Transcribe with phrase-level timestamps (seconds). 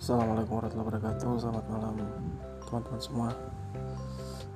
[0.00, 1.30] Assalamualaikum warahmatullahi wabarakatuh.
[1.44, 1.94] Selamat malam
[2.64, 3.28] teman-teman semua.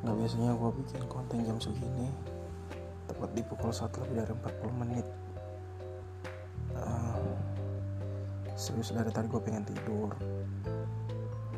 [0.00, 2.08] Nggak biasanya gue bikin konten jam segini
[3.04, 5.06] Tepat di pukul 1 lebih dari 40 menit.
[6.72, 7.36] Uh,
[8.56, 10.16] Serius dari tadi gue pengen tidur.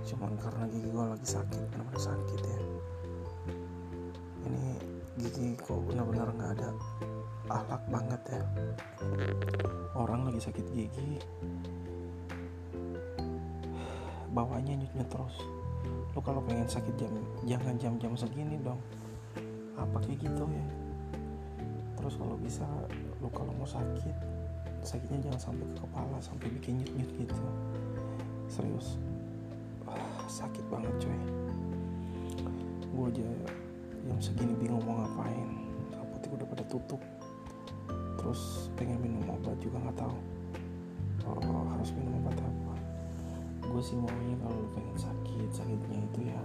[0.03, 2.61] Cuman karena gigi gue lagi sakit Benar-benar sakit ya.
[4.51, 4.67] Ini
[5.15, 6.75] gigi kok benar-benar nggak ada
[7.55, 8.43] akhlak banget ya.
[9.95, 11.23] Orang lagi sakit gigi
[14.37, 15.37] bawahnya nyut-nyut terus.
[16.13, 17.09] Lu kalau pengen sakit jam
[17.49, 18.81] jangan jam-jam segini dong.
[19.81, 20.67] Apa kayak gitu ya?
[21.97, 22.69] Terus kalau bisa
[23.25, 24.37] lu kalau mau sakit
[24.85, 27.37] sakitnya jangan sampai ke kepala sampai bikin nyut-nyut gitu.
[28.53, 29.01] Serius.
[29.89, 31.19] Ah, sakit banget coy
[32.97, 33.29] gue aja
[34.09, 35.49] jam segini bingung mau ngapain.
[35.93, 37.01] Apotek udah pada tutup.
[38.17, 40.17] Terus pengen minum obat juga nggak tahu.
[41.29, 42.16] Oh, harus minum
[43.87, 46.43] sih maunya kalau lu pengen sakit sakitnya itu ya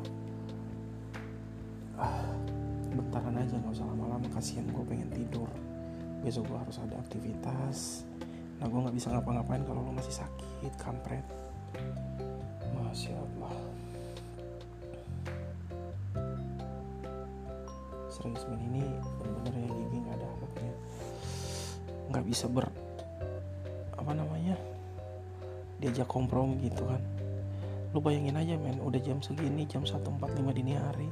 [1.97, 2.21] ah
[2.93, 5.49] bentaran aja nggak usah lama-lama kasihan gue pengen tidur.
[6.21, 8.05] Besok gue harus ada aktivitas.
[8.61, 11.25] Nah gue nggak bisa ngapa-ngapain kalau lu masih sakit kampret.
[12.77, 13.55] Masya allah.
[18.11, 18.85] Serius men ini
[19.17, 20.73] bener-bener ya gigi nggak ada anaknya
[22.11, 22.67] nggak bisa ber
[23.95, 24.59] apa namanya
[25.79, 27.01] diajak kompromi gitu kan
[27.91, 31.11] lu bayangin aja men udah jam segini jam 1.45 dini hari.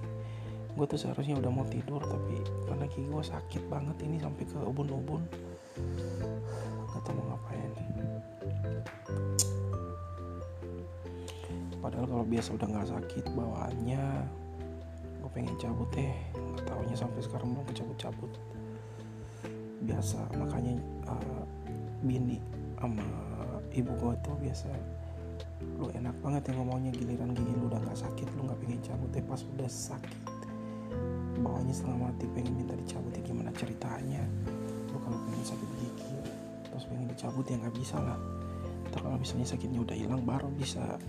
[0.79, 2.39] Gue tuh seharusnya udah mau tidur tapi
[2.71, 5.19] karena gigi gue sakit banget ini sampai ke ubun-ubun.
[6.87, 7.71] Gak tau mau ngapain.
[11.79, 14.03] Padahal kalau biasa udah nggak sakit bawaannya
[15.19, 16.15] gue pengen cabut deh.
[16.31, 18.31] Nggak taunya sampai sekarang belum kecabut-cabut.
[19.83, 20.79] Biasa makanya
[21.11, 21.43] uh,
[22.07, 22.39] bini
[22.79, 23.03] sama
[23.75, 24.71] ibu gue tuh biasa
[25.79, 29.09] lu enak banget yang ngomongnya giliran gigi lu udah nggak sakit lu nggak pengen cabut
[29.15, 30.19] deh pas udah sakit.
[31.39, 34.23] Bawahnya setengah mati pengen minta dicabut ya gimana ceritanya?
[34.91, 36.15] Lu kalau pengen sakit gigi
[36.67, 38.19] terus pengen dicabut ya nggak bisa lah.
[38.91, 40.99] Ntar kalau misalnya sakitnya udah hilang baru bisa.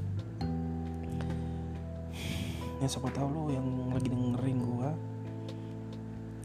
[2.80, 4.94] Ya siapa tahu lu yang lagi dengerin gua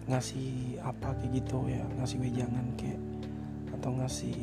[0.06, 3.02] ngasih apa kayak gitu ya ngasih wejangan kayak
[3.74, 4.38] atau ngasih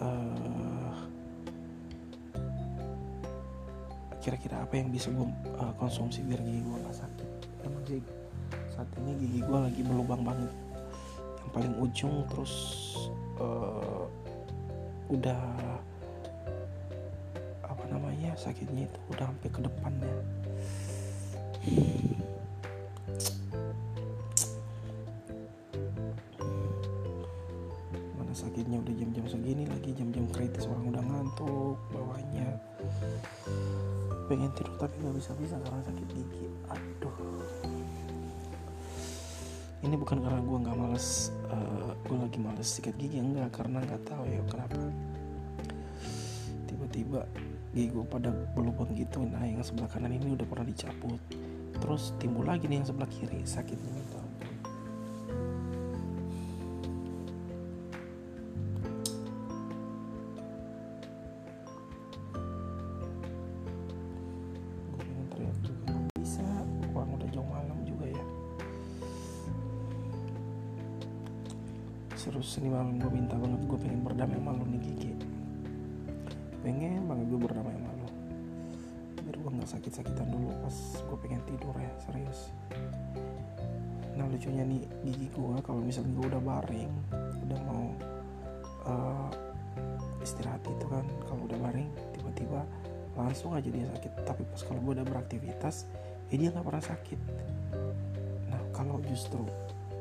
[0.00, 0.96] uh,
[4.22, 5.26] kira-kira apa yang bisa gue
[5.58, 7.28] uh, konsumsi biar gigi gue gak sakit?
[7.66, 8.00] Emang sih
[8.70, 10.50] saat ini gigi gue lagi berlubang banget.
[11.42, 12.54] Yang paling ujung terus
[13.42, 14.06] uh,
[15.10, 15.42] udah
[17.66, 20.14] apa namanya sakitnya itu udah sampai ke depannya
[28.16, 31.76] mana sakitnya udah jam-jam segini lagi jam-jam kritis orang udah ngantuk
[34.32, 36.48] pengen tidur tapi nggak bisa bisa karena sakit gigi.
[36.72, 37.44] Aduh.
[39.84, 44.08] Ini bukan karena gue nggak males uh, gue lagi males sikat gigi enggak karena nggak
[44.08, 44.80] tahu ya kenapa.
[46.64, 47.28] Tiba-tiba
[47.76, 51.20] gigi gue pada berlubang gitu nah yang sebelah kanan ini udah pernah dicabut.
[51.76, 53.92] Terus timbul lagi nih yang sebelah kiri sakitnya
[72.22, 75.10] seru seni malam gue minta banget gue pengen berdamai sama lu nih gigi
[76.62, 78.08] pengen banget gue berdamai sama lu.
[79.26, 82.54] Biar gue nggak sakit-sakitan dulu pas gue pengen tidur ya serius.
[84.14, 86.92] Nah lucunya nih gigi gue kalau misalnya gue udah baring
[87.42, 87.84] udah mau
[88.86, 89.28] uh,
[90.22, 92.62] istirahat itu kan kalau udah baring tiba-tiba
[93.18, 94.12] langsung aja dia sakit.
[94.22, 95.90] Tapi pas kalau gue udah beraktivitas
[96.30, 97.18] ya dia nggak pernah sakit.
[98.46, 99.42] Nah kalau justru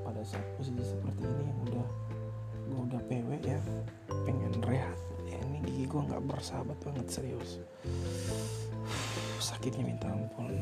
[0.05, 2.10] pada saat posisi seperti ini yang udah
[2.71, 3.59] gue udah PW ya
[4.23, 4.95] pengen rehat.
[5.27, 7.59] Ya ini gigi gue nggak bersahabat banget serius.
[9.43, 10.55] Sakitnya minta ampun.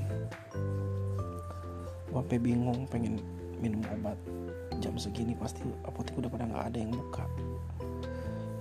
[2.09, 3.21] Gue bingung pengen
[3.61, 4.17] minum obat.
[4.81, 7.25] Jam segini pasti apotek udah pada nggak ada yang buka.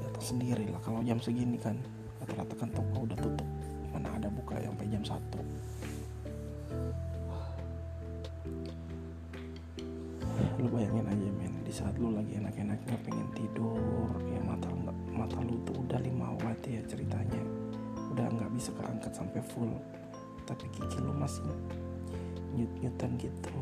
[0.04, 1.80] Ya tau sendiri lah kalau jam segini kan.
[2.20, 3.48] Rata-rata kan toko udah tutup.
[3.96, 5.16] Mana ada buka sampai jam 1
[10.58, 13.76] lu bayangin aja men di saat lu lagi enak-enaknya pengen tidur
[14.32, 14.72] ya mata
[15.12, 17.44] mata lu tuh udah 5 watt ya ceritanya.
[18.08, 19.76] Udah nggak bisa keangkat sampai full.
[20.48, 21.44] Tapi gigi lu masih
[22.56, 23.60] nyut-nyutan gitu.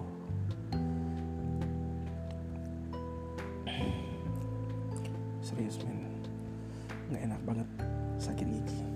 [5.42, 5.98] Serius men.
[7.10, 7.68] Nggak enak banget
[8.22, 8.86] sakit gigi.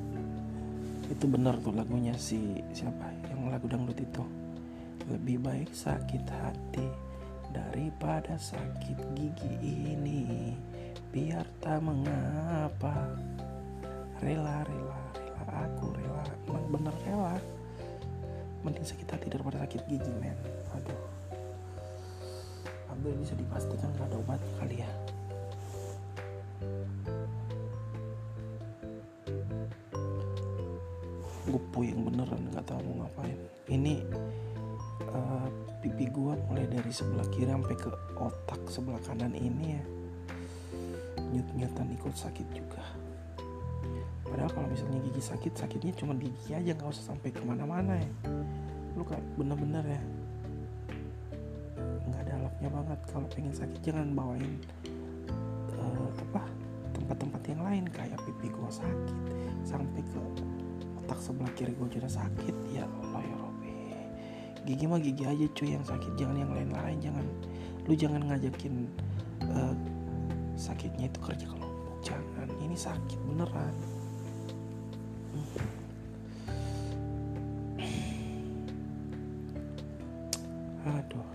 [1.10, 3.10] Itu benar tuh lagunya si siapa?
[3.26, 4.22] Yang lagu dangdut itu.
[5.10, 7.09] Lebih baik sakit hati
[7.50, 10.54] daripada sakit gigi ini.
[11.10, 13.14] Biar tak mengapa.
[14.20, 16.24] Rela rela rela aku rela.
[16.46, 17.34] Emang bener rela.
[18.62, 20.36] Mending sakit hati daripada sakit gigi men.
[20.76, 21.02] Aduh.
[22.90, 24.90] Hampir bisa dipastikan gak ada obatnya kali ya.
[31.50, 33.38] Gue puyeng beneran nggak tahu mau ngapain.
[33.66, 34.04] Ini
[35.10, 35.48] uh,
[35.80, 37.88] pipi gue mulai dari sebelah kiri sampai ke
[38.20, 39.84] otak sebelah kanan ini ya.
[41.32, 42.84] Nyut-nyutan ikut sakit juga.
[44.30, 47.98] Padahal kalau misalnya gigi sakit sakitnya cuma di gigi aja nggak usah sampai ke mana-mana
[47.98, 48.10] ya.
[48.94, 50.02] Lu kayak bener-bener ya.
[52.06, 53.00] Nggak ada alatnya banget.
[53.10, 54.54] Kalau pengen sakit jangan bawain
[55.80, 56.44] uh, apa
[56.94, 57.84] tempat-tempat yang lain.
[57.90, 59.16] Kayak pipi gue sakit
[59.66, 60.20] sampai ke
[61.02, 62.54] otak sebelah kiri gue juga sakit.
[62.70, 63.59] Ya Allah ya Robbi
[64.68, 67.26] gigi mah gigi aja cuy yang sakit jangan yang lain-lain jangan
[67.88, 68.86] lu jangan ngajakin
[69.50, 69.74] uh,
[70.54, 73.74] sakitnya itu kerja kelompok jangan ini sakit beneran.
[80.80, 81.28] Aduh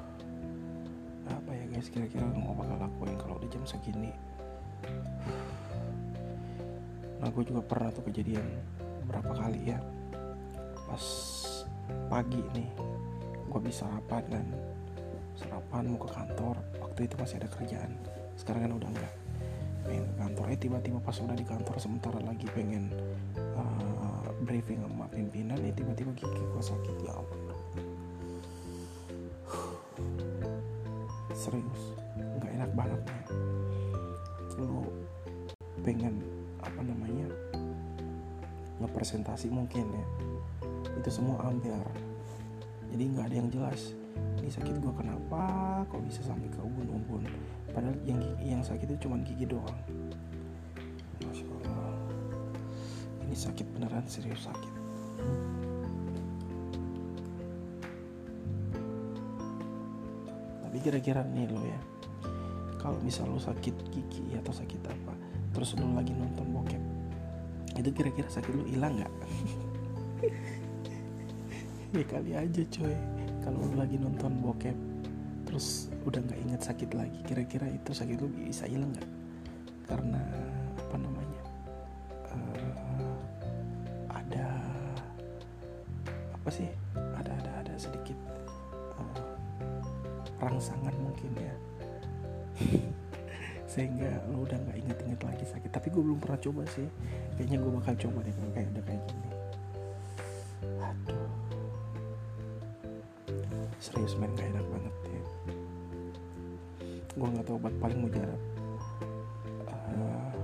[1.26, 4.14] apa ya guys kira-kira mau bakal lakuin kalau di jam segini.
[7.22, 8.46] Nah gue juga pernah tuh kejadian
[9.10, 9.80] berapa kali ya
[10.86, 11.06] pas
[12.10, 12.70] pagi nih
[13.46, 14.46] gue bisa sarapan kan
[15.36, 16.56] sarapan mau ke kantor.
[16.80, 17.92] Waktu itu masih ada kerjaan.
[18.40, 19.14] Sekarang kan udah enggak
[19.86, 20.46] pengen ke kantor.
[20.50, 22.90] Eh tiba-tiba pas udah di kantor sementara lagi pengen
[23.56, 26.96] uh, briefing sama pimpinan eh tiba-tiba gigi gue sakit.
[27.04, 27.40] Ya Allah.
[31.36, 31.82] Serius.
[32.16, 33.22] Nggak enak banget ya
[34.56, 34.88] lu
[35.84, 36.24] pengen
[36.64, 37.28] apa namanya
[38.80, 40.06] ngepresentasi mungkin ya.
[40.96, 41.84] Itu semua ambiar
[42.92, 43.82] jadi nggak ada yang jelas.
[44.42, 45.42] Ini sakit gue kenapa?
[45.90, 47.26] Kok bisa sampai ke ubun-ubun
[47.74, 49.80] padahal yang yang sakit itu cuma gigi doang.
[51.26, 51.98] Masya allah
[53.26, 54.74] ini sakit beneran serius sakit.
[60.64, 61.80] Tapi kira-kira nih lo ya
[62.86, 65.18] kalau misal lo sakit gigi atau sakit apa
[65.58, 66.84] terus lo lagi nonton bokep
[67.82, 69.14] itu kira-kira sakit lo hilang nggak
[71.96, 72.96] ya kali aja coy.
[73.40, 74.76] Kalau lo lagi nonton bokep
[75.48, 79.10] terus udah nggak inget sakit lagi kira-kira itu sakit lo bisa hilang nggak?
[79.88, 80.20] Karena
[80.76, 81.42] apa namanya
[82.36, 83.16] uh,
[84.12, 84.48] ada
[86.36, 86.68] apa sih
[87.16, 88.18] ada ada ada sedikit
[89.00, 89.20] uh,
[90.44, 91.56] rangsangan mungkin ya.
[93.72, 95.72] Sehingga lo udah nggak inget-inget lagi sakit.
[95.72, 96.88] Tapi gue belum pernah coba sih.
[97.40, 99.45] Kayaknya gue bakal coba deh kalau kayak udah kayak gini
[103.96, 105.24] serius men gak enak banget ya.
[107.16, 108.42] Gue nggak tahu obat paling mujarab.
[109.72, 110.36] Uh,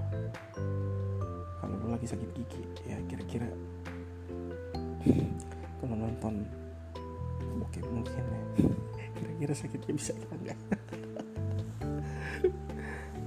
[1.59, 3.51] kalau lo lagi sakit gigi ya kira-kira
[5.83, 6.47] kalau nonton
[7.59, 8.43] bokep mungkin ya.
[9.19, 10.59] Kira-kira sakitnya bisa hilang nggak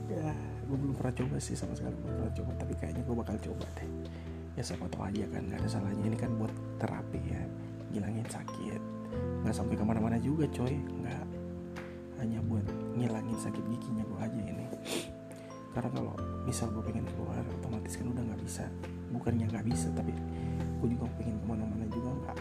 [0.17, 0.33] ya
[0.65, 3.69] gue belum pernah coba sih sama sekali belum pernah coba tapi kayaknya gue bakal coba
[3.77, 3.89] deh.
[4.57, 6.05] Ya siapa tahu aja kan nggak ada salahnya.
[6.09, 7.45] Ini kan buat terapi ya
[7.95, 8.83] ngilangin sakit.
[9.47, 10.75] Nggak sampai ke mana-mana juga coy.
[10.75, 11.25] Nggak
[12.19, 12.67] hanya buat
[12.99, 14.67] ngilangin sakit giginya gue aja ini.
[15.71, 16.15] Karena kalau
[16.47, 18.67] misal gue pengen keluar otomatis kan udah nggak bisa.
[19.15, 20.11] Bukannya nggak bisa tapi
[20.83, 22.39] gue juga pengen ke mana-mana juga nggak.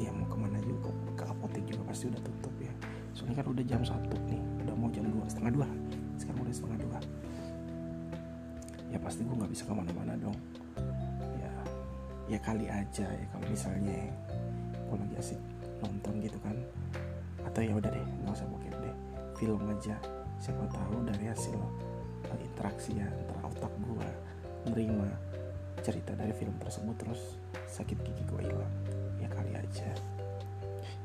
[0.00, 2.72] Ya mau ke mana juga ke apotek juga pasti udah tutup ya.
[3.12, 4.40] Soalnya kan udah jam satu nih.
[4.64, 5.68] Udah mau jam dua setengah dua.
[6.16, 6.98] Sekarang udah setengah dua.
[8.88, 10.38] Ya pasti gue nggak bisa ke mana-mana dong.
[11.36, 11.52] Ya
[12.28, 14.12] ya kali aja ya kalau misalnya
[14.88, 15.40] gue lagi asik
[15.84, 16.56] nonton gitu kan.
[17.44, 18.96] Atau ya udah deh nggak usah bokep deh.
[19.36, 19.96] Film aja.
[20.40, 21.58] Siapa tahu dari hasil
[22.32, 24.08] uh, interaksi ya antara otak gue
[24.72, 25.08] nerima
[25.84, 28.74] cerita dari film tersebut terus sakit gigi gue hilang.
[29.20, 29.88] Ya kali aja.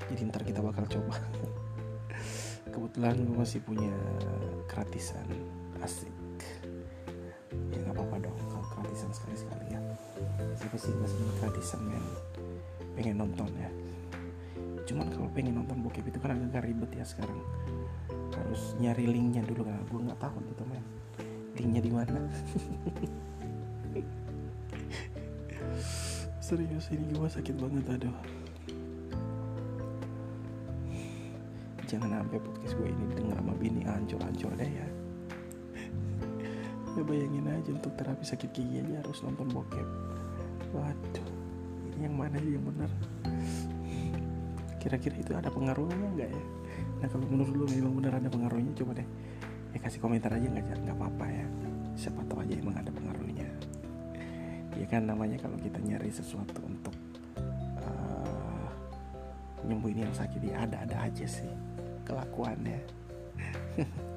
[0.07, 1.15] Jadi ntar kita bakal coba.
[2.73, 3.93] Kebetulan gue masih punya
[4.65, 5.27] gratisan
[5.83, 6.09] asik.
[7.69, 9.81] Ya nggak apa-apa dong kalau gratisan sekali-sekali ya.
[10.57, 11.11] Siapa sih nggak
[11.41, 12.32] gratisan men
[12.93, 13.69] pengen nonton ya.
[14.83, 17.39] Cuman kalau pengen nonton bokep itu kan agak ribet ya sekarang.
[18.33, 20.83] Harus nyari linknya dulu kan gue nggak tahu gitu men.
[21.57, 22.19] Linknya di mana.
[26.43, 28.17] Serius ini gue sakit banget aduh.
[31.87, 34.87] Jangan sampai podcast gue ini denger sama bini ancur-ancur deh ya.
[36.93, 39.87] Ya bayangin aja untuk terapi sakit gigi aja harus nonton bokep.
[40.73, 41.42] Waduh
[42.03, 42.91] yang mana yang benar.
[44.83, 46.43] Kira-kira itu ada pengaruhnya nggak ya?
[46.99, 48.75] Nah kalau menurut lu memang benar ada pengaruhnya?
[48.75, 49.07] Coba deh
[49.73, 51.45] ya kasih komentar aja nggak nggak apa-apa ya.
[51.95, 53.47] Siapa tahu aja emang ada pengaruhnya.
[54.75, 56.93] Ya kan namanya kalau kita nyari sesuatu untuk
[57.79, 58.67] uh,
[59.63, 61.49] nyembuhin yang sakit ya ada-ada aja sih
[62.03, 62.79] kelakuannya.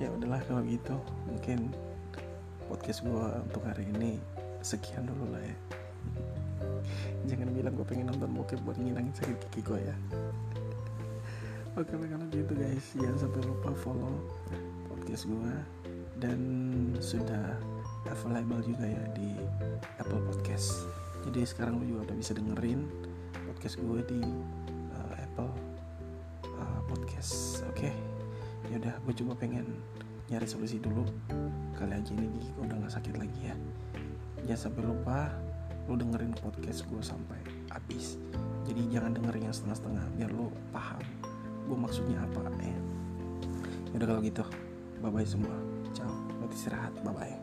[0.00, 0.96] Ya udahlah kalau gitu
[1.28, 1.68] mungkin
[2.70, 4.22] podcast gue untuk hari ini
[4.62, 5.56] sekian dulu lah ya.
[7.26, 9.96] Jangan bilang gue pengen nonton bokep buat ngilangin sakit gigi gue ya.
[11.74, 12.86] Oke lah kalau gitu guys.
[12.94, 14.14] Jangan sampai lupa follow
[14.86, 15.52] podcast gue
[16.22, 16.38] dan
[17.02, 17.58] sudah
[18.06, 19.34] available juga ya di
[19.98, 20.86] Apple Podcast.
[21.26, 22.86] Jadi sekarang lo juga udah bisa dengerin
[23.50, 24.20] podcast gue di
[24.94, 25.50] uh, Apple
[26.54, 27.66] uh, Podcast.
[27.66, 27.94] Oke okay?
[28.70, 29.66] ya udah gue coba pengen
[30.30, 31.02] nyari solusi dulu.
[31.74, 33.56] Kali aja ini gigi gue udah gak sakit lagi ya.
[34.46, 35.18] Jangan sampai lupa
[35.90, 37.40] lu dengerin podcast gue sampai
[37.74, 38.16] habis.
[38.64, 41.02] Jadi jangan dengerin yang setengah-setengah biar lu paham
[41.66, 42.80] gue maksudnya apa ya.
[43.90, 44.46] Udah kalau gitu
[45.02, 45.54] bye bye semua.
[45.90, 46.14] Ciao.
[46.38, 47.39] Buat istirahat bye bye